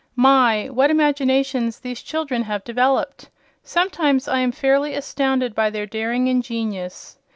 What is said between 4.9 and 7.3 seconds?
astounded by their daring and genius.